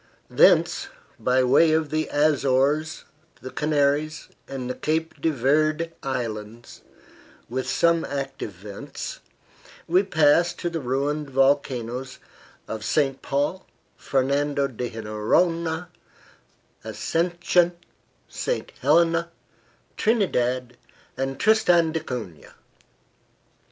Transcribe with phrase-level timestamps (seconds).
[0.31, 0.87] Thence,
[1.19, 3.03] by way of the Azores,
[3.39, 6.81] the Canaries and the Cape de Verde Islands,
[7.47, 9.19] with some active vents,
[9.87, 12.17] we pass to the ruined volcanoes
[12.67, 13.21] of St.
[13.21, 15.89] Paul, Fernando de Noronha,
[16.83, 17.73] Ascension,
[18.27, 18.71] St.
[18.81, 19.29] Helena,
[19.97, 20.77] Trinidad
[21.15, 22.55] and Tristan da Cunha.